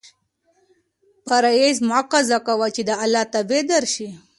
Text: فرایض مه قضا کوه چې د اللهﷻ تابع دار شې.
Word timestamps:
فرایض 1.27 1.77
مه 1.89 1.99
قضا 2.11 2.37
کوه 2.47 2.67
چې 2.75 2.81
د 2.89 2.91
اللهﷻ 3.03 3.31
تابع 3.33 3.61
دار 3.69 3.85
شې. 3.93 4.09